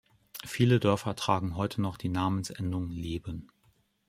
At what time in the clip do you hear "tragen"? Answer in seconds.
1.15-1.57